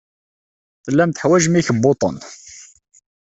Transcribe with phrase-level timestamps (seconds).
[0.85, 2.15] Tellam teḥwajem ikebbuḍen.